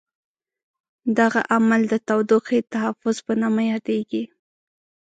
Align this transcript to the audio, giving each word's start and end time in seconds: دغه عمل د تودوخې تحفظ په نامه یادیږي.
دغه 1.19 1.39
عمل 1.53 1.81
د 1.91 1.93
تودوخې 2.07 2.59
تحفظ 2.73 3.15
په 3.25 3.33
نامه 3.41 3.63
یادیږي. 3.71 4.23